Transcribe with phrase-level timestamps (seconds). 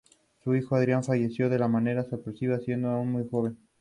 [0.43, 3.59] Su hijo Adrián falleció de manera sorpresiva siendo aún muy joven.